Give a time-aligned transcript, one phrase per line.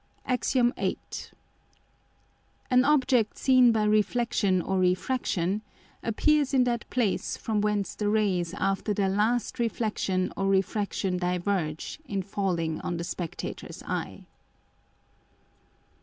[0.27, 0.83] [Illustration: FIG.
[0.83, 1.31] 8.] AX.
[1.31, 1.37] VIII.
[2.79, 5.61] _An Object seen by Reflexion or Refraction,
[6.01, 11.99] appears in that place from whence the Rays after their last Reflexion or Refraction diverge
[12.07, 14.25] in falling on the Spectator's Eye.